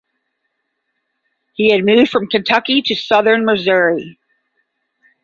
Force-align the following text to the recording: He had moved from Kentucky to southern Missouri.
He 1.53 1.69
had 1.71 1.85
moved 1.85 2.09
from 2.09 2.25
Kentucky 2.27 2.81
to 2.81 2.95
southern 2.95 3.45
Missouri. 3.45 4.17